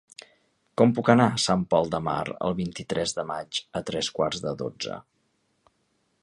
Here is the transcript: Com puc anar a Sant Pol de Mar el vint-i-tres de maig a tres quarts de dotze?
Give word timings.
Com 0.81 0.93
puc 0.99 1.11
anar 1.13 1.27
a 1.33 1.41
Sant 1.43 1.65
Pol 1.73 1.91
de 1.95 1.99
Mar 2.07 2.17
el 2.47 2.57
vint-i-tres 2.61 3.13
de 3.19 3.27
maig 3.33 3.61
a 3.81 3.83
tres 3.91 4.11
quarts 4.19 4.43
de 4.47 4.55
dotze? 4.65 4.99